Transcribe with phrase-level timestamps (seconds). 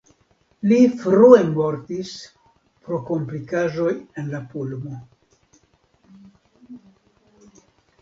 [0.69, 2.15] Li frue mortis
[2.87, 3.93] pro komplikaĵoj
[4.23, 5.01] en la pulmo.